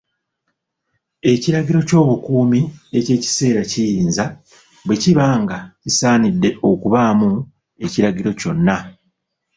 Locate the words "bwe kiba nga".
4.85-5.57